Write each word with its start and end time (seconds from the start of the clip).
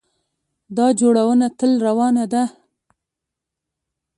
دا 0.77 0.87
جوړونه 0.99 1.47
تل 1.59 1.71
روانه 1.87 2.25
ده. 2.33 2.43